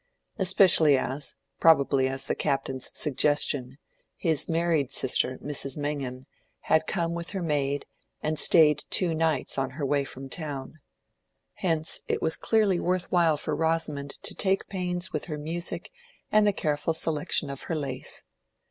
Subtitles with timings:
[0.39, 3.77] Especially as, probably at the Captain's suggestion,
[4.15, 5.77] his married sister, Mrs.
[5.77, 6.25] Mengan,
[6.61, 7.85] had come with her maid,
[8.23, 10.79] and stayed two nights on her way from town.
[11.53, 15.91] Hence it was clearly worth while for Rosamond to take pains with her music
[16.31, 18.23] and the careful selection of her lace.